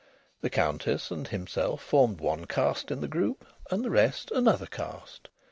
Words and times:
The 0.41 0.49
Countess 0.49 1.11
and 1.11 1.27
himself 1.27 1.79
formed 1.83 2.21
one 2.21 2.45
caste 2.45 2.89
in 2.89 3.01
the 3.01 3.07
group, 3.07 3.45
and 3.69 3.85
the 3.85 3.91
rest 3.91 4.31
another 4.31 4.65
caste. 4.65 5.29